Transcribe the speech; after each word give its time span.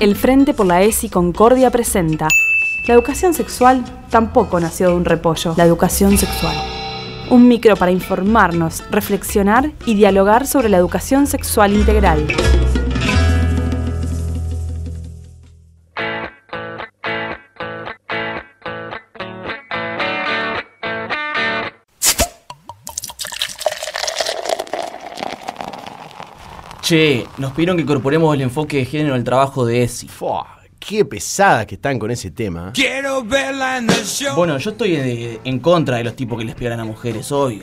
El 0.00 0.16
Frente 0.16 0.54
por 0.54 0.64
la 0.64 0.80
ESI 0.80 1.10
Concordia 1.10 1.70
presenta 1.70 2.26
La 2.86 2.94
educación 2.94 3.34
sexual 3.34 3.84
tampoco 4.08 4.58
nació 4.58 4.88
de 4.88 4.94
un 4.94 5.04
repollo. 5.04 5.52
La 5.58 5.64
educación 5.64 6.16
sexual. 6.16 6.56
Un 7.28 7.46
micro 7.46 7.76
para 7.76 7.92
informarnos, 7.92 8.82
reflexionar 8.90 9.72
y 9.84 9.94
dialogar 9.96 10.46
sobre 10.46 10.70
la 10.70 10.78
educación 10.78 11.26
sexual 11.26 11.74
integral. 11.74 12.26
Che, 26.90 27.24
nos 27.38 27.52
pidieron 27.52 27.76
que 27.76 27.84
incorporemos 27.84 28.34
el 28.34 28.40
enfoque 28.40 28.78
de 28.78 28.84
género 28.84 29.14
al 29.14 29.22
trabajo 29.22 29.64
de 29.64 29.84
ESI. 29.84 30.08
Fua, 30.08 30.58
qué 30.80 31.04
pesadas 31.04 31.64
que 31.64 31.76
están 31.76 32.00
con 32.00 32.10
ese 32.10 32.32
tema. 32.32 32.72
Quiero 32.74 33.22
verla 33.22 33.78
en 33.78 33.88
el 33.88 34.04
show. 34.04 34.34
Bueno, 34.34 34.58
yo 34.58 34.70
estoy 34.70 35.38
en 35.44 35.60
contra 35.60 35.98
de 35.98 36.02
los 36.02 36.16
tipos 36.16 36.36
que 36.36 36.44
les 36.44 36.56
pegan 36.56 36.80
a 36.80 36.84
mujeres, 36.84 37.30
obvio. 37.30 37.62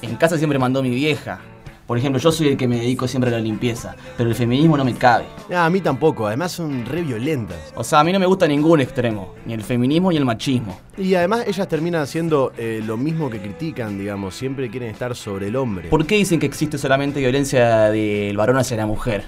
En 0.00 0.14
casa 0.14 0.38
siempre 0.38 0.60
mandó 0.60 0.80
mi 0.80 0.90
vieja. 0.90 1.40
Por 1.88 1.96
ejemplo, 1.96 2.20
yo 2.20 2.30
soy 2.30 2.48
el 2.48 2.58
que 2.58 2.68
me 2.68 2.76
dedico 2.76 3.08
siempre 3.08 3.30
a 3.30 3.32
la 3.32 3.40
limpieza, 3.40 3.96
pero 4.18 4.28
el 4.28 4.34
feminismo 4.34 4.76
no 4.76 4.84
me 4.84 4.92
cabe. 4.92 5.24
Ah, 5.50 5.64
a 5.64 5.70
mí 5.70 5.80
tampoco, 5.80 6.26
además 6.26 6.52
son 6.52 6.84
re 6.84 7.00
violentas. 7.00 7.72
O 7.74 7.82
sea, 7.82 8.00
a 8.00 8.04
mí 8.04 8.12
no 8.12 8.18
me 8.18 8.26
gusta 8.26 8.46
ningún 8.46 8.82
extremo, 8.82 9.32
ni 9.46 9.54
el 9.54 9.62
feminismo 9.62 10.10
ni 10.10 10.18
el 10.18 10.26
machismo. 10.26 10.78
Y 10.98 11.14
además 11.14 11.44
ellas 11.46 11.66
terminan 11.66 12.02
haciendo 12.02 12.52
eh, 12.58 12.82
lo 12.84 12.98
mismo 12.98 13.30
que 13.30 13.40
critican, 13.40 13.96
digamos, 13.98 14.34
siempre 14.34 14.68
quieren 14.68 14.90
estar 14.90 15.16
sobre 15.16 15.46
el 15.46 15.56
hombre. 15.56 15.88
¿Por 15.88 16.04
qué 16.04 16.16
dicen 16.16 16.38
que 16.38 16.44
existe 16.44 16.76
solamente 16.76 17.20
violencia 17.20 17.88
del 17.88 18.36
varón 18.36 18.58
hacia 18.58 18.76
la 18.76 18.84
mujer? 18.84 19.24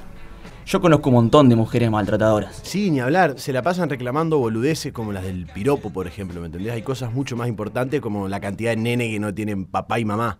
Yo 0.66 0.83
conozco 0.83 1.08
un 1.08 1.14
montón 1.14 1.48
de 1.48 1.56
mujeres 1.56 1.91
maltratadoras. 1.91 2.61
Sí, 2.62 2.91
ni 2.91 3.00
hablar, 3.00 3.38
se 3.38 3.55
la 3.55 3.62
pasan 3.62 3.88
reclamando 3.88 4.36
boludeces 4.36 4.92
como 4.92 5.12
las 5.12 5.24
del 5.24 5.47
piropo, 5.47 5.95
por 5.95 6.06
ejemplo, 6.06 6.39
¿me 6.42 6.47
entendés? 6.48 6.74
Hay 6.74 6.83
cosas 6.83 7.11
mucho 7.11 7.39
más 7.39 7.48
importantes 7.48 8.02
como 8.02 8.28
la 8.28 8.39
cantidad 8.39 8.72
de 8.72 8.77
nene 8.77 9.11
que 9.11 9.19
no 9.19 9.33
tienen 9.33 9.64
papá 9.64 9.98
y 9.98 10.05
mamá. 10.05 10.39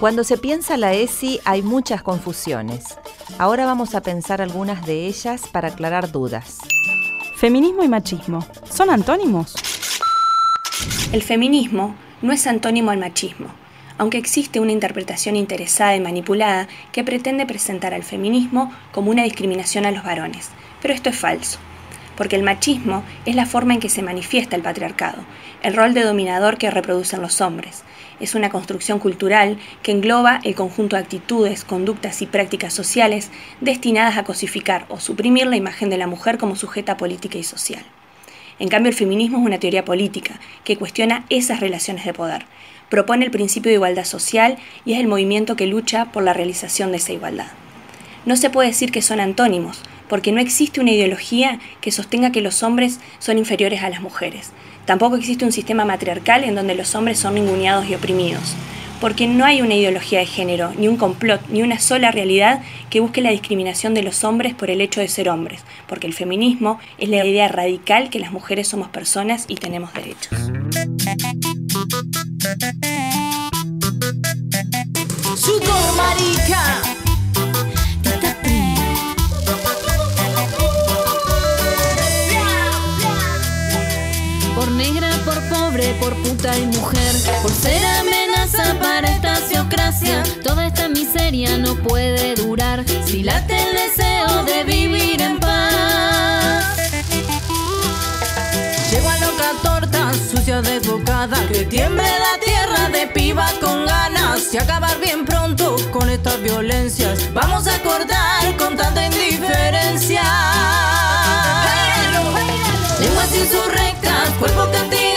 Cuando 0.00 0.24
se 0.24 0.38
piensa 0.38 0.78
la 0.78 0.94
ESI 0.94 1.40
hay 1.44 1.60
muchas 1.60 2.02
confusiones. 2.02 2.96
Ahora 3.38 3.66
vamos 3.66 3.94
a 3.94 4.00
pensar 4.00 4.40
algunas 4.40 4.86
de 4.86 5.06
ellas 5.06 5.42
para 5.52 5.68
aclarar 5.68 6.10
dudas. 6.10 6.56
Feminismo 7.36 7.84
y 7.84 7.88
machismo. 7.88 8.42
¿Son 8.64 8.88
antónimos? 8.88 9.54
El 11.12 11.22
feminismo 11.22 11.94
no 12.22 12.32
es 12.32 12.46
antónimo 12.46 12.90
al 12.90 12.98
machismo, 12.98 13.48
aunque 13.98 14.16
existe 14.16 14.58
una 14.58 14.72
interpretación 14.72 15.36
interesada 15.36 15.94
y 15.94 16.00
manipulada 16.00 16.66
que 16.92 17.04
pretende 17.04 17.44
presentar 17.44 17.92
al 17.92 18.02
feminismo 18.02 18.72
como 18.92 19.10
una 19.10 19.24
discriminación 19.24 19.84
a 19.84 19.90
los 19.90 20.02
varones. 20.02 20.48
Pero 20.80 20.94
esto 20.94 21.10
es 21.10 21.18
falso, 21.18 21.58
porque 22.16 22.36
el 22.36 22.42
machismo 22.42 23.02
es 23.26 23.34
la 23.34 23.46
forma 23.46 23.74
en 23.74 23.80
que 23.80 23.88
se 23.88 24.02
manifiesta 24.02 24.56
el 24.56 24.62
patriarcado, 24.62 25.18
el 25.62 25.74
rol 25.74 25.94
de 25.94 26.02
dominador 26.02 26.58
que 26.58 26.70
reproducen 26.70 27.22
los 27.22 27.40
hombres. 27.40 27.82
Es 28.20 28.34
una 28.34 28.50
construcción 28.50 28.98
cultural 28.98 29.58
que 29.82 29.92
engloba 29.92 30.40
el 30.44 30.54
conjunto 30.54 30.96
de 30.96 31.02
actitudes, 31.02 31.64
conductas 31.64 32.20
y 32.22 32.26
prácticas 32.26 32.74
sociales 32.74 33.30
destinadas 33.60 34.18
a 34.18 34.24
cosificar 34.24 34.84
o 34.88 35.00
suprimir 35.00 35.46
la 35.46 35.56
imagen 35.56 35.88
de 35.88 35.98
la 35.98 36.06
mujer 36.06 36.36
como 36.36 36.56
sujeta 36.56 36.96
política 36.96 37.38
y 37.38 37.44
social. 37.44 37.84
En 38.58 38.68
cambio, 38.68 38.90
el 38.90 38.96
feminismo 38.96 39.38
es 39.38 39.46
una 39.46 39.58
teoría 39.58 39.86
política 39.86 40.38
que 40.64 40.76
cuestiona 40.76 41.24
esas 41.30 41.60
relaciones 41.60 42.04
de 42.04 42.12
poder, 42.12 42.44
propone 42.90 43.24
el 43.24 43.30
principio 43.30 43.70
de 43.70 43.76
igualdad 43.76 44.04
social 44.04 44.58
y 44.84 44.92
es 44.92 45.00
el 45.00 45.08
movimiento 45.08 45.56
que 45.56 45.66
lucha 45.66 46.06
por 46.06 46.22
la 46.22 46.34
realización 46.34 46.90
de 46.90 46.98
esa 46.98 47.12
igualdad. 47.12 47.46
No 48.26 48.36
se 48.36 48.50
puede 48.50 48.68
decir 48.68 48.92
que 48.92 49.00
son 49.00 49.18
antónimos, 49.18 49.82
porque 50.10 50.32
no 50.32 50.40
existe 50.40 50.80
una 50.80 50.90
ideología 50.90 51.60
que 51.80 51.92
sostenga 51.92 52.32
que 52.32 52.42
los 52.42 52.64
hombres 52.64 52.98
son 53.20 53.38
inferiores 53.38 53.82
a 53.82 53.88
las 53.88 54.02
mujeres. 54.02 54.50
Tampoco 54.84 55.14
existe 55.14 55.44
un 55.44 55.52
sistema 55.52 55.84
matriarcal 55.84 56.42
en 56.42 56.56
donde 56.56 56.74
los 56.74 56.96
hombres 56.96 57.20
son 57.20 57.36
ninguneados 57.36 57.88
y 57.88 57.94
oprimidos, 57.94 58.56
porque 59.00 59.28
no 59.28 59.44
hay 59.44 59.62
una 59.62 59.76
ideología 59.76 60.18
de 60.18 60.26
género, 60.26 60.72
ni 60.76 60.88
un 60.88 60.96
complot, 60.96 61.40
ni 61.48 61.62
una 61.62 61.78
sola 61.78 62.10
realidad 62.10 62.60
que 62.90 62.98
busque 62.98 63.20
la 63.20 63.30
discriminación 63.30 63.94
de 63.94 64.02
los 64.02 64.24
hombres 64.24 64.52
por 64.52 64.68
el 64.68 64.80
hecho 64.80 65.00
de 65.00 65.06
ser 65.06 65.28
hombres, 65.28 65.62
porque 65.86 66.08
el 66.08 66.12
feminismo 66.12 66.80
es 66.98 67.08
la 67.08 67.24
idea 67.24 67.46
radical 67.46 68.10
que 68.10 68.18
las 68.18 68.32
mujeres 68.32 68.66
somos 68.66 68.88
personas 68.88 69.44
y 69.46 69.54
tenemos 69.54 69.94
derechos. 69.94 70.36
Sudor, 75.36 75.96
marica. 75.96 76.79
Mujer, 86.48 87.14
por 87.42 87.50
ser 87.50 87.84
amenaza 87.84 88.74
para 88.80 89.08
esta 89.10 89.36
sociocracia. 89.36 90.22
Toda 90.42 90.66
esta 90.66 90.88
miseria 90.88 91.58
no 91.58 91.74
puede 91.74 92.34
durar 92.34 92.82
si 93.04 93.22
late 93.22 93.54
el 93.54 93.76
deseo 93.76 94.44
de 94.44 94.64
vivir 94.64 95.20
en 95.20 95.38
paz. 95.38 96.64
Llego 98.90 99.10
a 99.10 99.18
loca 99.18 99.52
torta, 99.62 100.12
sucia 100.14 100.62
desbocada. 100.62 101.46
Que 101.48 101.66
tiemble 101.66 102.02
la 102.04 102.42
tierra 102.42 102.88
de 102.88 103.06
piba 103.08 103.46
con 103.60 103.84
ganas. 103.84 104.54
Y 104.54 104.56
acabar 104.56 104.98
bien 104.98 105.26
pronto 105.26 105.76
con 105.92 106.08
estas 106.08 106.40
violencias. 106.40 107.32
Vamos 107.34 107.66
a 107.66 107.74
acordar 107.74 108.56
con 108.56 108.78
tanta 108.78 109.04
indiferencia. 109.04 110.22
Lenguas 112.98 113.34
insurrectas, 113.34 114.30
cuerpos 114.38 114.68
y 114.90 115.09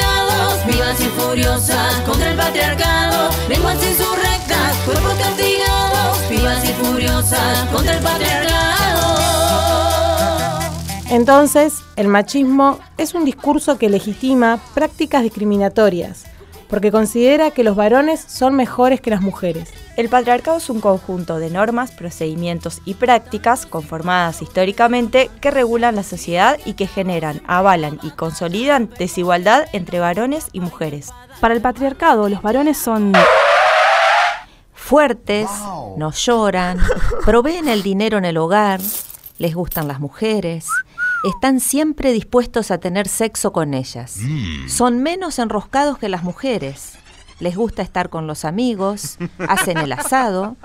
furiosas 1.34 2.00
contra 2.02 2.30
el 2.30 2.38
patriarcado. 2.38 3.32
Lenguas 3.50 3.84
insurrectas, 3.84 4.78
cuerpos 4.86 5.16
castigados, 5.16 6.30
vivas 6.30 6.64
y 6.64 6.74
furiosas 6.74 7.68
contra 7.70 7.96
el 7.96 8.04
patriarcado. 8.04 9.16
Entonces, 11.10 11.82
el 11.96 12.08
machismo 12.08 12.78
es 13.00 13.16
un 13.16 13.26
discurso 13.26 13.80
que 13.80 13.90
legitima 13.90 14.60
prácticas 14.76 15.24
discriminatorias, 15.24 16.26
porque 16.70 16.92
considera 16.92 17.52
que 17.52 17.64
los 17.64 17.76
varones 17.76 18.20
son 18.20 18.56
mejores 18.56 19.02
que 19.02 19.10
las 19.10 19.22
mujeres. 19.22 19.74
El 19.96 20.10
patriarcado 20.10 20.58
es 20.58 20.70
un 20.70 20.82
conjunto 20.82 21.38
de 21.38 21.50
normas, 21.50 21.92
procedimientos 21.92 22.82
y 22.86 22.96
prácticas 22.96 23.66
conformadas 23.66 24.42
históricamente 24.42 25.30
que 25.40 25.52
regulan 25.52 25.96
la 25.96 26.04
sociedad 26.04 26.58
y 26.66 26.74
que 26.74 26.88
generan, 26.88 27.42
avalan 27.48 28.00
y 28.02 28.10
consolidan 28.12 28.90
desigualdad 28.98 29.66
entre 29.74 30.00
varones 30.00 30.48
y 30.52 30.62
mujeres. 30.62 31.10
Para 31.40 31.54
el 31.54 31.62
patriarcado, 31.62 32.30
los 32.30 32.42
varones 32.42 32.78
son... 32.78 33.14
Fuertes, 34.74 35.50
no 35.96 36.12
lloran, 36.12 36.78
proveen 37.26 37.70
el 37.70 37.84
dinero 37.84 38.18
en 38.18 38.26
el 38.26 38.38
hogar, 38.38 38.82
les 39.38 39.56
gustan 39.56 39.88
las 39.88 40.02
mujeres, 40.02 40.68
están 41.24 41.60
siempre 41.60 42.12
dispuestos 42.12 42.72
a 42.72 42.80
tener 42.80 43.08
sexo 43.08 43.54
con 43.54 43.74
ellas. 43.74 44.18
Son 44.68 45.02
menos 45.02 45.40
enroscados 45.40 45.98
que 45.98 46.10
las 46.10 46.24
mujeres. 46.24 46.94
Les 47.40 47.56
gusta 47.56 47.82
estar 47.82 48.10
con 48.10 48.28
los 48.28 48.46
amigos, 48.46 49.18
hacen 49.40 49.78
el 49.78 49.92
asado, 49.92 50.56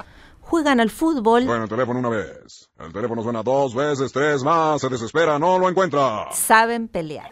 juegan 0.41 0.81
al 0.81 0.91
fútbol, 0.91 1.45
Bueno, 1.47 1.65
el 1.65 1.69
teléfono 1.71 1.99
una 1.99 2.11
vez. 2.11 2.69
El 2.79 2.93
teléfono 2.93 3.23
suena 3.23 3.43
dos 3.43 3.75
veces, 3.75 4.13
tres 4.13 4.43
más. 4.43 4.81
Se 4.81 4.89
desespera, 4.89 5.39
no 5.39 5.59
lo 5.59 5.69
encuentra. 5.69 6.27
saben 6.33 6.89
pelear. 6.89 7.29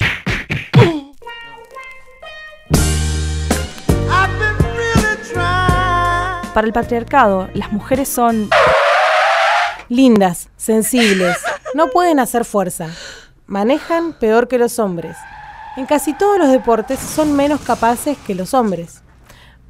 Para 6.55 6.67
el 6.67 6.73
patriarcado, 6.73 7.51
las 7.53 7.71
mujeres 7.71 8.09
son... 8.09 8.49
Lindas, 9.89 10.49
sensibles, 10.57 11.37
no 11.77 11.89
pueden 11.91 12.19
hacer 12.19 12.47
fuerza, 12.47 12.89
manejan 13.47 14.15
peor 14.15 14.49
que 14.49 14.57
los 14.57 14.79
hombres. 14.79 15.15
En 15.77 15.85
casi 15.85 16.15
todos 16.15 16.39
los 16.39 16.49
deportes 16.49 16.99
son 16.99 17.37
menos 17.37 17.61
capaces 17.61 18.17
que 18.27 18.35
los 18.35 18.55
hombres. 18.55 19.03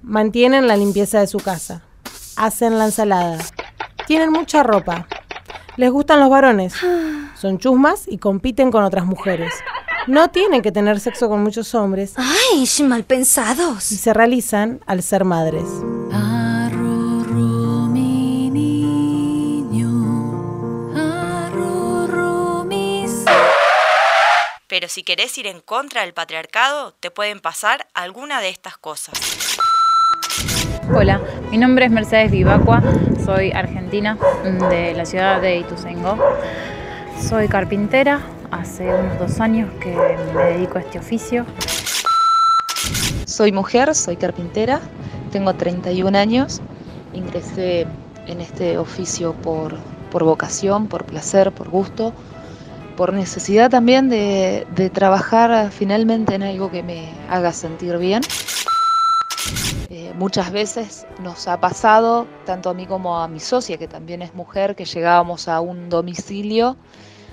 Mantienen 0.03 0.69
la 0.69 0.77
limpieza 0.77 1.19
de 1.19 1.27
su 1.27 1.39
casa, 1.39 1.83
hacen 2.37 2.79
la 2.79 2.85
ensalada, 2.85 3.39
tienen 4.07 4.31
mucha 4.31 4.63
ropa, 4.63 5.09
les 5.77 5.91
gustan 5.91 6.21
los 6.21 6.31
varones, 6.31 6.75
son 7.35 7.59
chusmas 7.59 8.05
y 8.07 8.19
compiten 8.19 8.71
con 8.71 8.85
otras 8.85 9.05
mujeres. 9.05 9.53
No 10.07 10.31
tienen 10.31 10.63
que 10.63 10.71
tener 10.71 11.01
sexo 11.01 11.29
con 11.29 11.43
muchos 11.43 11.75
hombres 11.75 12.15
¡Ay, 12.17 12.65
mal 12.85 13.03
pensados! 13.03 13.91
y 13.91 13.97
se 13.97 14.15
realizan 14.15 14.79
al 14.87 15.03
ser 15.03 15.25
madres. 15.25 15.65
Pero 24.87 24.95
si 24.95 25.03
querés 25.03 25.37
ir 25.37 25.49
en 25.49 25.59
contra 25.59 26.03
del 26.03 26.15
patriarcado, 26.15 26.95
te 27.01 27.11
pueden 27.11 27.41
pasar 27.41 27.89
alguna 27.93 28.41
de 28.41 28.51
estas 28.51 28.79
cosas. 28.79 29.19
Hola, 30.95 31.21
mi 31.51 31.59
nombre 31.59 31.87
es 31.87 31.91
Mercedes 31.91 32.31
Vivacua, 32.31 32.85
soy 33.25 33.51
argentina 33.51 34.17
de 34.71 34.95
la 34.95 35.05
ciudad 35.05 35.43
de 35.43 35.57
Ituzaingó. 35.57 36.17
Soy 37.21 37.49
carpintera, 37.49 38.21
hace 38.53 38.85
unos 38.85 39.19
dos 39.19 39.41
años 39.41 39.69
que 39.81 39.93
me 40.33 40.45
dedico 40.53 40.79
a 40.79 40.83
este 40.83 41.01
oficio. 41.01 41.45
Soy 43.27 43.51
mujer, 43.51 43.93
soy 43.93 44.17
carpintera, 44.17 44.81
tengo 45.33 45.53
31 45.53 46.17
años, 46.17 46.61
ingresé 47.13 47.89
en 48.29 48.41
este 48.41 48.79
oficio 48.79 49.33
por, 49.33 49.79
por 50.13 50.23
vocación, 50.23 50.87
por 50.87 51.05
placer, 51.07 51.51
por 51.51 51.71
gusto, 51.71 52.13
por 52.97 53.13
necesidad 53.13 53.71
también 53.71 54.09
de, 54.09 54.91
trabajar 54.93 55.71
finalmente 55.71 56.35
en 56.35 56.43
algo 56.43 56.71
que 56.71 56.83
me 56.83 57.11
haga 57.29 57.53
sentir 57.53 57.99
bien. 57.99 58.23
Eh, 59.91 60.13
muchas 60.17 60.51
veces 60.51 61.07
nos 61.23 61.47
ha 61.47 61.61
pasado, 61.61 62.27
tanto 62.45 62.71
a 62.71 62.75
mí 62.75 62.87
como 62.87 63.19
a 63.19 63.29
mi 63.29 63.39
socia, 63.39 63.77
que 63.77 63.87
también 63.87 64.23
es 64.23 64.35
mujer, 64.35 64.75
que 64.75 64.85
llegábamos 64.85 65.47
a 65.47 65.61
un 65.61 65.89
domicilio, 65.89 66.77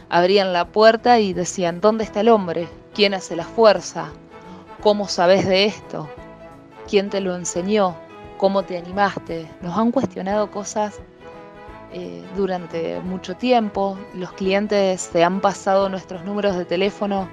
abrían 0.10 0.54
la 0.54 0.68
puerta 0.68 1.20
y 1.20 1.34
decían, 1.34 1.82
¿dónde 1.82 2.04
está 2.04 2.22
el 2.22 2.30
hombre? 2.30 2.68
¿Quién 2.94 3.14
hace 3.14 3.36
la 3.36 3.46
fuerza? 3.46 4.12
¿Cómo 4.82 5.08
sabes 5.08 5.48
de 5.48 5.66
esto? 5.66 6.10
¿Quién 6.88 7.10
te 7.10 7.22
lo 7.22 7.36
enseñó? 7.36 7.96
¿Cómo 8.38 8.64
te 8.64 8.78
animaste? 8.78 9.50
Nos 9.62 9.78
han 9.78 9.92
cuestionado 9.92 10.52
cosas 10.52 11.00
eh, 11.94 12.24
durante 12.36 13.00
mucho 13.02 13.36
tiempo. 13.36 13.98
Los 14.14 14.34
clientes 14.34 15.10
se 15.14 15.24
han 15.24 15.40
pasado 15.42 15.90
nuestros 15.90 16.26
números 16.26 16.58
de 16.58 16.66
teléfono 16.66 17.30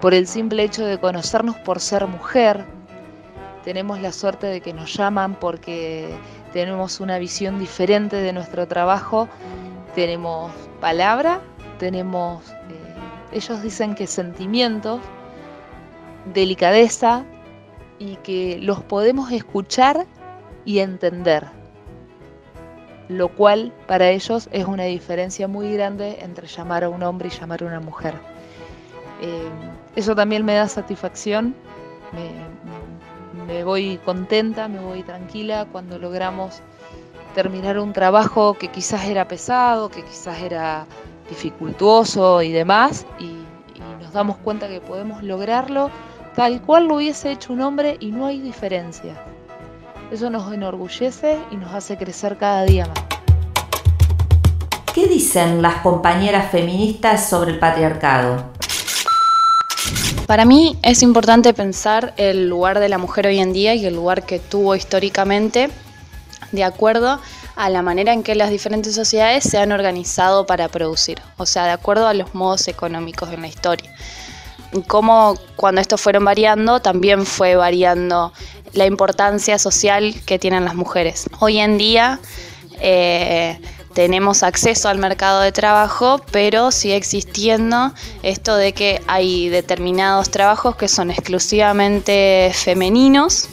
por 0.00 0.14
el 0.14 0.26
simple 0.26 0.62
hecho 0.62 0.84
de 0.84 0.98
conocernos 0.98 1.56
por 1.56 1.80
ser 1.80 2.06
mujer, 2.06 2.64
tenemos 3.66 4.00
la 4.00 4.12
suerte 4.12 4.46
de 4.46 4.60
que 4.60 4.72
nos 4.72 4.94
llaman 4.94 5.34
porque 5.34 6.16
tenemos 6.52 7.00
una 7.00 7.18
visión 7.18 7.58
diferente 7.58 8.14
de 8.14 8.32
nuestro 8.32 8.68
trabajo, 8.68 9.28
tenemos 9.96 10.52
palabra, 10.80 11.40
tenemos, 11.80 12.48
eh, 12.48 13.32
ellos 13.32 13.60
dicen 13.62 13.96
que 13.96 14.06
sentimientos, 14.06 15.00
delicadeza 16.32 17.24
y 17.98 18.14
que 18.18 18.60
los 18.62 18.84
podemos 18.84 19.32
escuchar 19.32 20.06
y 20.64 20.78
entender, 20.78 21.48
lo 23.08 23.28
cual 23.28 23.72
para 23.86 24.10
ellos 24.10 24.48
es 24.52 24.66
una 24.66 24.84
diferencia 24.84 25.48
muy 25.48 25.72
grande 25.72 26.18
entre 26.20 26.46
llamar 26.46 26.84
a 26.84 26.88
un 26.88 27.02
hombre 27.02 27.28
y 27.28 27.38
llamar 27.38 27.62
a 27.62 27.66
una 27.66 27.80
mujer. 27.80 28.14
Eh, 29.20 29.48
eso 29.94 30.14
también 30.14 30.44
me 30.44 30.54
da 30.54 30.68
satisfacción, 30.68 31.54
me, 33.46 33.64
voy 33.64 33.98
contenta, 34.04 34.68
me 34.68 34.80
voy 34.80 35.02
tranquila 35.02 35.66
cuando 35.70 35.98
logramos 35.98 36.60
terminar 37.34 37.78
un 37.78 37.92
trabajo 37.92 38.54
que 38.54 38.68
quizás 38.68 39.04
era 39.06 39.28
pesado, 39.28 39.88
que 39.88 40.02
quizás 40.02 40.40
era 40.40 40.86
dificultuoso 41.28 42.42
y 42.42 42.52
demás, 42.52 43.06
y, 43.18 43.24
y, 43.24 44.02
nos 44.02 44.12
damos 44.12 44.36
cuenta 44.38 44.68
que 44.68 44.80
podemos 44.80 45.22
lograrlo 45.22 45.90
tal 46.34 46.60
cual 46.62 46.86
lo 46.86 46.96
hubiese 46.96 47.32
hecho 47.32 47.52
un 47.52 47.62
hombre 47.62 47.96
y 48.00 48.10
no 48.10 48.26
hay 48.26 48.40
diferencia. 48.40 49.14
Eso 50.12 50.30
nos 50.30 50.52
enorgullece 50.52 51.36
y 51.50 51.56
nos 51.56 51.74
hace 51.74 51.98
crecer 51.98 52.38
cada 52.38 52.64
día 52.64 52.86
más. 52.86 52.98
¿Qué 54.94 55.08
dicen 55.08 55.60
las 55.60 55.82
compañeras 55.82 56.52
feministas 56.52 57.28
sobre 57.28 57.50
el 57.50 57.58
patriarcado? 57.58 58.52
Para 60.28 60.44
mí 60.44 60.78
es 60.82 61.02
importante 61.02 61.52
pensar 61.54 62.14
el 62.16 62.48
lugar 62.48 62.78
de 62.78 62.88
la 62.88 62.98
mujer 62.98 63.26
hoy 63.26 63.40
en 63.40 63.52
día 63.52 63.74
y 63.74 63.84
el 63.84 63.96
lugar 63.96 64.24
que 64.24 64.38
tuvo 64.38 64.76
históricamente 64.76 65.70
de 66.52 66.62
acuerdo 66.64 67.20
a 67.56 67.68
la 67.68 67.82
manera 67.82 68.12
en 68.12 68.22
que 68.22 68.36
las 68.36 68.50
diferentes 68.50 68.94
sociedades 68.94 69.42
se 69.42 69.58
han 69.58 69.72
organizado 69.72 70.46
para 70.46 70.68
producir, 70.68 71.20
o 71.36 71.46
sea, 71.46 71.64
de 71.64 71.72
acuerdo 71.72 72.06
a 72.06 72.14
los 72.14 72.32
modos 72.32 72.68
económicos 72.68 73.32
en 73.32 73.42
la 73.42 73.48
historia. 73.48 73.92
Y 74.72 74.82
cómo 74.82 75.34
cuando 75.56 75.80
estos 75.80 76.00
fueron 76.00 76.24
variando, 76.24 76.80
también 76.80 77.24
fue 77.24 77.56
variando 77.56 78.32
la 78.76 78.86
importancia 78.86 79.58
social 79.58 80.14
que 80.26 80.38
tienen 80.38 80.64
las 80.64 80.74
mujeres. 80.74 81.28
Hoy 81.40 81.58
en 81.58 81.78
día 81.78 82.20
eh, 82.80 83.58
tenemos 83.94 84.42
acceso 84.42 84.88
al 84.88 84.98
mercado 84.98 85.40
de 85.40 85.52
trabajo, 85.52 86.20
pero 86.30 86.70
sigue 86.70 86.96
existiendo 86.96 87.92
esto 88.22 88.54
de 88.56 88.74
que 88.74 89.00
hay 89.06 89.48
determinados 89.48 90.30
trabajos 90.30 90.76
que 90.76 90.88
son 90.88 91.10
exclusivamente 91.10 92.52
femeninos 92.54 93.48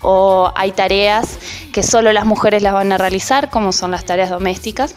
o 0.00 0.52
hay 0.54 0.72
tareas 0.72 1.38
que 1.72 1.82
solo 1.82 2.12
las 2.12 2.24
mujeres 2.24 2.62
las 2.62 2.72
van 2.72 2.92
a 2.92 2.98
realizar, 2.98 3.50
como 3.50 3.72
son 3.72 3.90
las 3.90 4.04
tareas 4.04 4.30
domésticas. 4.30 4.94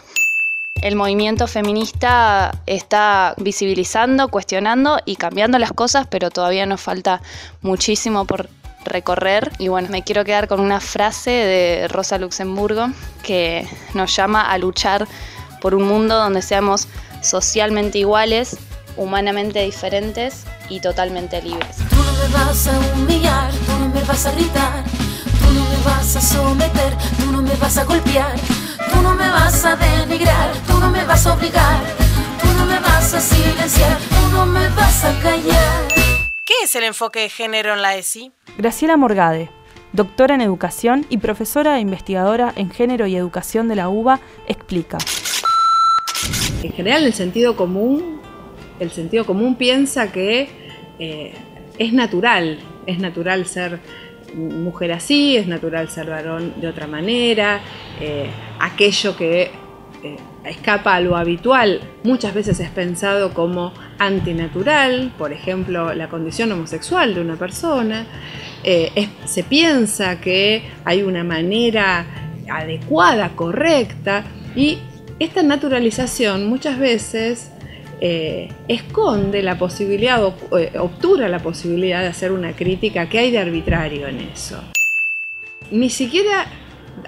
El 0.82 0.94
movimiento 0.94 1.48
feminista 1.48 2.60
está 2.66 3.34
visibilizando, 3.38 4.28
cuestionando 4.28 5.00
y 5.04 5.16
cambiando 5.16 5.58
las 5.58 5.72
cosas, 5.72 6.06
pero 6.08 6.30
todavía 6.30 6.66
nos 6.66 6.80
falta 6.80 7.22
muchísimo 7.62 8.26
por 8.26 8.48
recorrer. 8.86 9.52
Y 9.58 9.68
bueno, 9.68 9.88
me 9.90 10.02
quiero 10.02 10.24
quedar 10.24 10.48
con 10.48 10.60
una 10.60 10.80
frase 10.80 11.30
de 11.30 11.88
Rosa 11.88 12.18
Luxemburgo 12.18 12.88
que 13.22 13.68
nos 13.94 14.14
llama 14.16 14.50
a 14.50 14.58
luchar 14.58 15.06
por 15.60 15.74
un 15.74 15.84
mundo 15.84 16.16
donde 16.16 16.42
seamos 16.42 16.88
socialmente 17.22 17.98
iguales, 17.98 18.56
humanamente 18.96 19.60
diferentes 19.62 20.44
y 20.68 20.80
totalmente 20.80 21.42
libres. 21.42 21.76
Tú 21.90 21.96
no 21.96 22.12
me 22.12 22.34
vas 22.34 22.66
a 22.66 22.78
humillar, 22.94 23.50
tú 23.52 23.72
no 23.78 23.88
me 23.88 24.02
vas 24.02 24.26
a 24.26 24.32
gritar, 24.32 24.84
tú 25.40 25.52
no 25.52 25.64
me 25.64 25.84
vas 25.84 26.16
a 26.16 26.20
someter, 26.20 26.96
tú 27.18 27.32
no 27.32 27.42
me 27.42 27.54
vas 27.56 27.76
a 27.76 27.84
golpear, 27.84 28.34
tú 28.92 29.02
no 29.02 29.14
me 29.14 29.28
vas 29.28 29.64
a 29.64 29.76
denigrar, 29.76 30.52
tú 30.66 30.78
no 30.78 30.90
me 30.90 31.04
vas 31.04 31.26
a 31.26 31.34
obligar, 31.34 31.80
tú 32.40 32.48
no 32.58 32.66
me 32.66 32.78
vas 32.80 33.12
a 33.14 33.20
silenciar, 33.20 33.98
tú 33.98 34.36
no 34.36 34.46
me 34.46 34.68
vas 34.70 35.04
a 35.04 35.12
callar. 35.20 36.05
¿Qué 36.58 36.64
es 36.64 36.74
el 36.74 36.84
enfoque 36.84 37.20
de 37.20 37.28
género 37.28 37.74
en 37.74 37.82
la 37.82 37.96
ESI? 37.96 38.32
Graciela 38.56 38.96
Morgade, 38.96 39.50
doctora 39.92 40.34
en 40.34 40.40
educación 40.40 41.04
y 41.10 41.18
profesora 41.18 41.76
e 41.76 41.80
investigadora 41.80 42.52
en 42.56 42.70
género 42.70 43.06
y 43.06 43.14
educación 43.14 43.68
de 43.68 43.76
la 43.76 43.88
UBA, 43.88 44.20
explica. 44.46 44.96
En 46.62 46.72
general 46.72 47.04
el 47.04 47.12
sentido 47.12 47.56
común, 47.56 48.20
el 48.80 48.90
sentido 48.90 49.26
común 49.26 49.56
piensa 49.56 50.12
que 50.12 50.48
eh, 50.98 51.34
es 51.78 51.92
natural, 51.92 52.58
es 52.86 53.00
natural 53.00 53.46
ser 53.46 53.80
mujer 54.34 54.92
así, 54.92 55.36
es 55.36 55.46
natural 55.46 55.90
ser 55.90 56.08
varón 56.08 56.54
de 56.60 56.68
otra 56.68 56.86
manera, 56.86 57.60
eh, 58.00 58.30
aquello 58.60 59.16
que 59.16 59.50
eh, 60.02 60.16
escapa 60.44 60.94
a 60.94 61.00
lo 61.00 61.16
habitual, 61.16 61.80
muchas 62.02 62.32
veces 62.32 62.60
es 62.60 62.70
pensado 62.70 63.34
como 63.34 63.72
antinatural, 63.98 65.12
por 65.16 65.32
ejemplo, 65.32 65.94
la 65.94 66.08
condición 66.08 66.52
homosexual 66.52 67.14
de 67.14 67.20
una 67.20 67.36
persona. 67.36 68.06
Eh, 68.64 69.08
se 69.24 69.42
piensa 69.42 70.20
que 70.20 70.62
hay 70.84 71.02
una 71.02 71.24
manera 71.24 72.06
adecuada, 72.48 73.30
correcta, 73.30 74.24
y 74.54 74.78
esta 75.18 75.42
naturalización 75.42 76.46
muchas 76.46 76.78
veces 76.78 77.50
eh, 78.00 78.48
esconde 78.68 79.42
la 79.42 79.56
posibilidad, 79.56 80.22
o, 80.22 80.34
eh, 80.58 80.72
obtura 80.78 81.28
la 81.28 81.38
posibilidad 81.38 82.02
de 82.02 82.08
hacer 82.08 82.32
una 82.32 82.52
crítica 82.52 83.08
que 83.08 83.18
hay 83.18 83.30
de 83.30 83.38
arbitrario 83.38 84.06
en 84.06 84.20
eso. 84.20 84.62
Ni 85.70 85.90
siquiera 85.90 86.46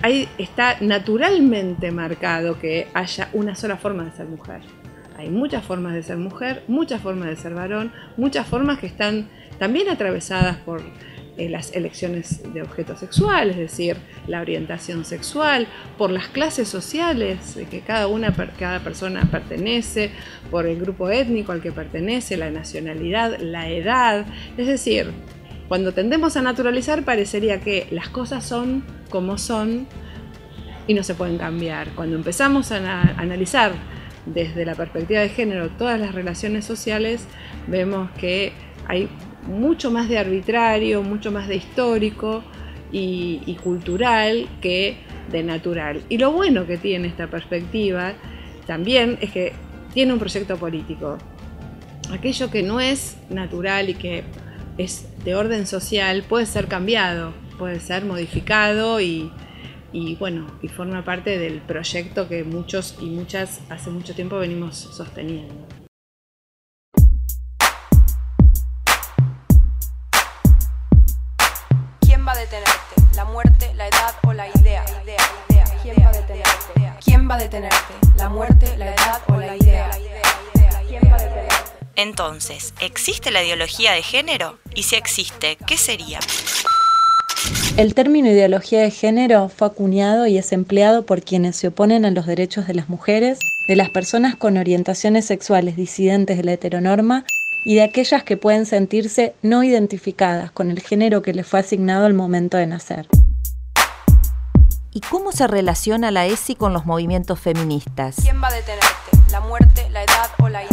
ahí 0.02 0.28
está 0.38 0.76
naturalmente 0.80 1.90
marcado 1.90 2.59
que 2.59 2.88
haya 2.95 3.28
una 3.33 3.54
sola 3.54 3.76
forma 3.76 4.04
de 4.04 4.12
ser 4.12 4.26
mujer. 4.26 4.61
Hay 5.18 5.30
muchas 5.30 5.64
formas 5.64 5.94
de 5.94 6.04
ser 6.04 6.16
mujer, 6.16 6.62
muchas 6.68 7.02
formas 7.02 7.28
de 7.28 7.34
ser 7.34 7.52
varón, 7.52 7.92
muchas 8.16 8.46
formas 8.46 8.78
que 8.78 8.87
están 8.87 9.28
también 9.58 9.88
atravesadas 9.88 10.58
por 10.58 10.80
eh, 11.37 11.48
las 11.48 11.75
elecciones 11.75 12.40
de 12.54 12.62
objeto 12.62 12.96
sexual, 12.96 13.50
es 13.50 13.56
decir, 13.56 13.96
la 14.28 14.40
orientación 14.40 15.04
sexual, 15.04 15.66
por 15.98 16.12
las 16.12 16.28
clases 16.28 16.68
sociales 16.68 17.58
que 17.68 17.80
cada 17.80 18.06
una, 18.06 18.32
cada 18.56 18.78
persona 18.78 19.28
pertenece, 19.28 20.12
por 20.52 20.66
el 20.66 20.78
grupo 20.78 21.10
étnico 21.10 21.50
al 21.50 21.62
que 21.62 21.72
pertenece, 21.72 22.37
la 22.37 22.52
nacionalidad, 22.52 23.40
la 23.40 23.68
edad, 23.68 24.25
es 24.56 24.68
decir, 24.68 25.10
cuando 25.66 25.90
tendemos 25.92 26.37
a 26.37 26.42
naturalizar 26.42 27.02
parecería 27.02 27.60
que 27.60 27.88
las 27.90 28.08
cosas 28.08 28.44
son 28.46 28.84
como 29.10 29.37
son 29.37 29.88
y 30.87 30.94
no 30.94 31.02
se 31.02 31.16
pueden 31.16 31.38
cambiar. 31.38 31.88
Cuando 31.96 32.14
empezamos 32.14 32.70
a 32.70 33.02
analizar 33.18 33.72
desde 34.35 34.64
la 34.64 34.75
perspectiva 34.75 35.20
de 35.20 35.28
género 35.28 35.70
todas 35.70 35.99
las 35.99 36.14
relaciones 36.14 36.64
sociales, 36.64 37.26
vemos 37.66 38.11
que 38.12 38.52
hay 38.87 39.08
mucho 39.47 39.90
más 39.90 40.08
de 40.08 40.18
arbitrario, 40.18 41.02
mucho 41.02 41.30
más 41.30 41.49
de 41.49 41.56
histórico 41.56 42.42
y, 42.92 43.56
cultural 43.62 44.49
que 44.61 44.97
de 45.30 45.42
natural. 45.42 46.02
Y 46.08 46.18
lo 46.18 46.32
bueno 46.32 46.66
que 46.66 46.78
tiene 46.78 47.08
esta 47.08 47.26
perspectiva 47.26 48.14
también 48.66 49.18
es 49.20 49.30
que 49.30 49.52
tiene 49.92 50.12
un 50.12 50.18
proyecto 50.18 50.56
político. 50.56 51.18
Aquello 52.11 52.50
que 52.50 52.62
no 52.62 52.80
es 52.80 53.16
natural 53.28 53.90
y 53.90 53.94
que 53.94 54.25
es 54.78 55.06
de 55.25 55.35
orden 55.35 55.66
social 55.66 56.23
puede 56.26 56.47
ser 56.47 56.68
cambiado 56.68 57.35
puede 57.58 57.80
ser 57.80 58.04
modificado 58.04 59.00
y, 59.00 59.30
y 59.92 60.16
bueno, 60.16 60.47
y 60.62 60.68
forma 60.68 61.04
parte 61.04 61.38
del 61.38 61.61
proyecto 61.61 62.28
que 62.28 62.45
muchos 62.45 62.97
y 63.00 63.07
muchas 63.07 63.61
hace 63.71 63.90
mucho 63.90 64.14
tiempo 64.14 64.38
venimos 64.38 64.76
sosteniendo. 64.76 65.54
¿Quién 72.00 72.26
va 72.26 72.33
a 72.33 72.38
detenerte? 72.38 72.95
¿La 73.14 73.25
muerte, 73.25 73.73
la 73.75 73.88
edad 73.88 74.14
o 74.25 74.33
la 74.33 74.49
idea? 74.49 74.85
idea, 75.02 75.16
idea. 75.50 75.64
¿Quién 75.83 75.97
va 76.04 76.09
a 76.09 76.12
detenerte? 76.12 76.73
¿Quién 77.04 77.30
va 77.30 77.35
a 77.35 77.38
detenerte? 77.38 77.95
¿La 78.16 78.28
muerte, 78.28 78.76
la 78.76 78.95
edad 78.95 79.23
o 79.28 79.37
la 79.37 79.57
idea? 79.57 79.90
¿Quién 80.87 81.02
va 81.11 81.16
a 81.16 81.23
detenerte? 81.23 81.71
Entonces, 81.97 82.75
¿existe 82.80 83.30
la 83.30 83.42
ideología 83.42 83.92
de 83.92 84.02
género? 84.02 84.59
Y 84.75 84.85
si 84.85 84.97
existe, 84.97 85.57
¿qué 85.66 85.76
sería? 85.76 86.21
El 87.78 87.94
término 87.94 88.28
ideología 88.28 88.80
de 88.80 88.90
género 88.90 89.49
fue 89.49 89.68
acuñado 89.68 90.26
y 90.26 90.37
es 90.37 90.50
empleado 90.50 91.06
por 91.06 91.23
quienes 91.23 91.54
se 91.54 91.68
oponen 91.68 92.04
a 92.04 92.11
los 92.11 92.26
derechos 92.26 92.66
de 92.66 92.75
las 92.75 92.88
mujeres, 92.88 93.38
de 93.68 93.76
las 93.76 93.88
personas 93.88 94.35
con 94.35 94.56
orientaciones 94.56 95.26
sexuales 95.26 95.76
disidentes 95.76 96.38
de 96.38 96.42
la 96.42 96.54
heteronorma 96.54 97.25
y 97.64 97.76
de 97.76 97.85
aquellas 97.85 98.25
que 98.25 98.37
pueden 98.37 98.66
sentirse 98.66 99.37
no 99.42 99.62
identificadas 99.62 100.50
con 100.50 100.73
el 100.73 100.80
género 100.80 101.23
que 101.23 101.32
les 101.32 101.47
fue 101.47 101.61
asignado 101.61 102.06
al 102.06 102.14
momento 102.14 102.56
de 102.56 102.66
nacer. 102.66 103.06
¿Y 104.92 104.99
cómo 105.02 105.30
se 105.30 105.47
relaciona 105.47 106.11
la 106.11 106.26
ESI 106.26 106.56
con 106.56 106.73
los 106.73 106.85
movimientos 106.85 107.38
feministas? 107.38 108.16
¿Quién 108.20 108.42
va 108.42 108.49
a 108.49 108.54
detenerte? 108.54 109.30
¿La 109.30 109.38
muerte, 109.38 109.88
la 109.90 110.02
edad 110.02 110.30
o 110.40 110.49
la 110.49 110.64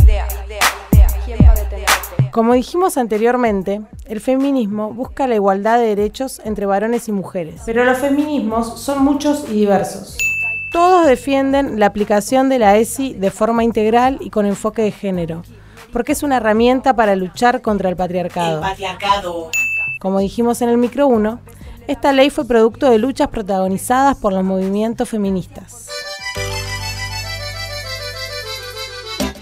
Como 2.35 2.53
dijimos 2.53 2.97
anteriormente, 2.97 3.81
el 4.09 4.19
feminismo 4.19 4.91
busca 4.93 5.25
la 5.25 5.35
igualdad 5.35 5.79
de 5.79 5.85
derechos 5.85 6.41
entre 6.43 6.65
varones 6.65 7.07
y 7.07 7.13
mujeres. 7.13 7.61
Pero 7.65 7.85
los 7.85 7.97
feminismos 7.97 8.81
son 8.81 9.05
muchos 9.05 9.45
y 9.49 9.53
diversos. 9.53 10.17
Todos 10.69 11.07
defienden 11.07 11.79
la 11.79 11.85
aplicación 11.85 12.49
de 12.49 12.59
la 12.59 12.75
ESI 12.75 13.13
de 13.13 13.31
forma 13.31 13.63
integral 13.63 14.17
y 14.19 14.31
con 14.31 14.45
enfoque 14.45 14.81
de 14.81 14.91
género, 14.91 15.43
porque 15.93 16.11
es 16.11 16.23
una 16.23 16.35
herramienta 16.35 16.93
para 16.93 17.15
luchar 17.15 17.61
contra 17.61 17.87
el 17.87 17.95
patriarcado. 17.95 18.59
patriarcado. 18.59 19.49
Como 20.01 20.19
dijimos 20.19 20.61
en 20.61 20.67
el 20.67 20.77
micro 20.77 21.07
1, 21.07 21.39
esta 21.87 22.11
ley 22.11 22.31
fue 22.31 22.45
producto 22.45 22.89
de 22.89 22.97
luchas 22.97 23.29
protagonizadas 23.29 24.17
por 24.17 24.33
los 24.33 24.43
movimientos 24.43 25.07
feministas. 25.07 25.87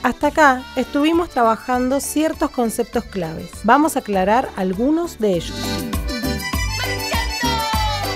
Hasta 0.03 0.27
acá 0.27 0.63
estuvimos 0.75 1.29
trabajando 1.29 2.01
ciertos 2.01 2.51
conceptos 2.51 3.05
claves. 3.05 3.49
Vamos 3.63 3.95
a 3.95 3.99
aclarar 3.99 4.49
algunos 4.57 5.17
de 5.17 5.35
ellos. 5.35 5.55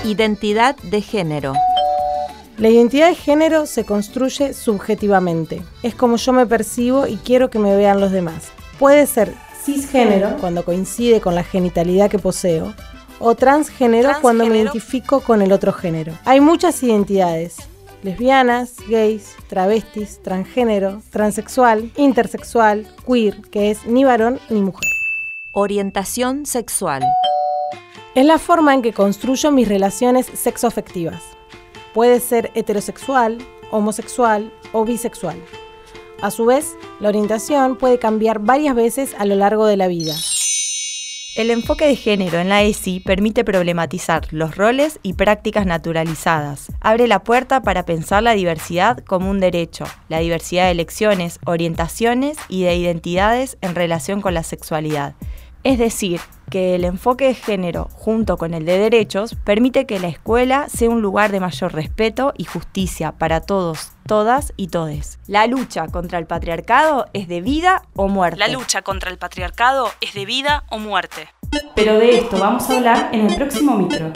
Identidad 0.04 0.76
de 0.76 1.00
género. 1.00 1.54
La 2.58 2.68
identidad 2.68 3.08
de 3.08 3.14
género 3.14 3.64
se 3.64 3.86
construye 3.86 4.52
subjetivamente. 4.52 5.62
Es 5.82 5.94
como 5.94 6.16
yo 6.16 6.34
me 6.34 6.44
percibo 6.44 7.06
y 7.06 7.16
quiero 7.16 7.48
que 7.48 7.58
me 7.58 7.74
vean 7.74 8.00
los 8.00 8.12
demás. 8.12 8.50
Puede 8.78 9.06
ser 9.06 9.32
cisgénero, 9.64 10.36
cuando 10.40 10.66
coincide 10.66 11.22
con 11.22 11.34
la 11.34 11.42
genitalidad 11.42 12.10
que 12.10 12.18
poseo, 12.18 12.74
o 13.18 13.34
transgénero, 13.34 14.10
cuando 14.20 14.44
me 14.44 14.58
identifico 14.58 15.20
con 15.20 15.40
el 15.40 15.52
otro 15.52 15.72
género. 15.72 16.12
Hay 16.26 16.40
muchas 16.40 16.82
identidades. 16.82 17.56
Lesbianas, 18.02 18.76
gays, 18.88 19.34
travestis, 19.48 20.20
transgénero, 20.22 21.02
transexual, 21.10 21.90
intersexual, 21.96 22.86
queer, 23.04 23.40
que 23.50 23.72
es 23.72 23.86
ni 23.86 24.04
varón 24.04 24.38
ni 24.50 24.62
mujer. 24.62 24.88
Orientación 25.50 26.46
sexual. 26.46 27.02
Es 28.14 28.24
la 28.24 28.38
forma 28.38 28.72
en 28.72 28.82
que 28.82 28.92
construyo 28.92 29.50
mis 29.50 29.66
relaciones 29.66 30.26
sexoafectivas. 30.26 31.22
Puede 31.92 32.20
ser 32.20 32.52
heterosexual, 32.54 33.38
homosexual 33.72 34.52
o 34.72 34.84
bisexual. 34.84 35.36
A 36.22 36.30
su 36.30 36.46
vez, 36.46 36.76
la 37.00 37.08
orientación 37.08 37.76
puede 37.76 37.98
cambiar 37.98 38.38
varias 38.38 38.76
veces 38.76 39.14
a 39.18 39.24
lo 39.24 39.34
largo 39.34 39.66
de 39.66 39.76
la 39.76 39.88
vida. 39.88 40.14
El 41.38 41.52
enfoque 41.52 41.86
de 41.86 41.94
género 41.94 42.40
en 42.40 42.48
la 42.48 42.64
ESI 42.64 42.98
permite 42.98 43.44
problematizar 43.44 44.26
los 44.32 44.56
roles 44.56 44.98
y 45.04 45.12
prácticas 45.12 45.66
naturalizadas. 45.66 46.72
Abre 46.80 47.06
la 47.06 47.22
puerta 47.22 47.62
para 47.62 47.84
pensar 47.84 48.24
la 48.24 48.32
diversidad 48.32 48.98
como 49.04 49.30
un 49.30 49.38
derecho, 49.38 49.84
la 50.08 50.18
diversidad 50.18 50.64
de 50.64 50.72
elecciones, 50.72 51.38
orientaciones 51.46 52.38
y 52.48 52.64
de 52.64 52.74
identidades 52.74 53.56
en 53.60 53.76
relación 53.76 54.20
con 54.20 54.34
la 54.34 54.42
sexualidad. 54.42 55.14
Es 55.62 55.78
decir, 55.78 56.20
que 56.50 56.74
el 56.74 56.84
enfoque 56.84 57.26
de 57.26 57.34
género 57.34 57.88
junto 57.92 58.36
con 58.36 58.52
el 58.52 58.64
de 58.64 58.78
derechos 58.78 59.36
permite 59.44 59.86
que 59.86 60.00
la 60.00 60.08
escuela 60.08 60.68
sea 60.68 60.90
un 60.90 61.02
lugar 61.02 61.30
de 61.30 61.38
mayor 61.38 61.72
respeto 61.72 62.32
y 62.36 62.46
justicia 62.46 63.12
para 63.12 63.42
todos, 63.42 63.92
todas 64.08 64.54
y 64.56 64.68
todes. 64.68 65.20
La 65.28 65.46
lucha 65.46 65.86
contra 65.86 66.18
el 66.18 66.26
patriarcado 66.26 67.06
es 67.12 67.28
de 67.28 67.42
vida 67.42 67.82
o 67.94 68.08
muerte. 68.08 68.40
La 68.40 68.48
lucha 68.48 68.82
contra 68.82 69.10
el 69.10 69.18
patriarcado 69.18 69.90
es 70.00 70.14
de 70.14 70.24
vida 70.24 70.64
o 70.70 70.78
muerte. 70.78 71.28
Pero 71.76 71.98
de 71.98 72.18
esto 72.18 72.38
vamos 72.38 72.68
a 72.68 72.76
hablar 72.78 73.10
en 73.12 73.26
el 73.26 73.36
próximo 73.36 73.76
micro. 73.76 74.12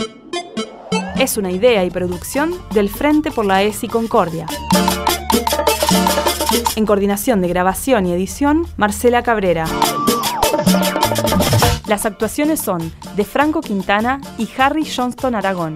Es 1.16 1.36
una 1.36 1.52
idea 1.52 1.84
y 1.84 1.90
producción 1.90 2.54
del 2.72 2.88
Frente 2.88 3.30
por 3.30 3.44
la 3.44 3.62
ESI 3.62 3.86
Concordia. 3.86 4.46
En 6.74 6.86
coordinación 6.86 7.42
de 7.42 7.48
grabación 7.48 8.06
y 8.06 8.12
edición, 8.12 8.66
Marcela 8.78 9.22
Cabrera. 9.22 9.66
Las 11.86 12.06
actuaciones 12.06 12.60
son 12.60 12.90
de 13.14 13.24
Franco 13.24 13.60
Quintana 13.60 14.22
y 14.38 14.48
Harry 14.56 14.86
Johnston 14.86 15.34
Aragón. 15.34 15.74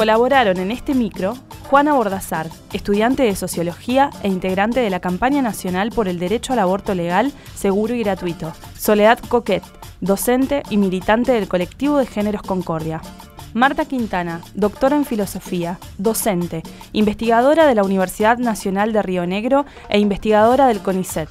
Colaboraron 0.00 0.56
en 0.56 0.70
este 0.70 0.94
micro 0.94 1.36
Juana 1.68 1.92
Bordazar, 1.92 2.48
estudiante 2.72 3.22
de 3.22 3.36
Sociología 3.36 4.08
e 4.22 4.28
integrante 4.28 4.80
de 4.80 4.88
la 4.88 5.00
campaña 5.00 5.42
nacional 5.42 5.90
por 5.90 6.08
el 6.08 6.18
derecho 6.18 6.54
al 6.54 6.60
aborto 6.60 6.94
legal, 6.94 7.32
seguro 7.54 7.94
y 7.94 8.02
gratuito. 8.02 8.50
Soledad 8.78 9.18
Coquet, 9.28 9.62
docente 10.00 10.62
y 10.70 10.78
militante 10.78 11.32
del 11.32 11.48
colectivo 11.48 11.98
de 11.98 12.06
Géneros 12.06 12.40
Concordia. 12.40 13.02
Marta 13.52 13.84
Quintana, 13.84 14.40
doctora 14.54 14.96
en 14.96 15.04
filosofía, 15.04 15.78
docente, 15.98 16.62
investigadora 16.94 17.66
de 17.66 17.74
la 17.74 17.84
Universidad 17.84 18.38
Nacional 18.38 18.94
de 18.94 19.02
Río 19.02 19.26
Negro 19.26 19.66
e 19.90 19.98
investigadora 19.98 20.66
del 20.68 20.80
CONICET. 20.80 21.28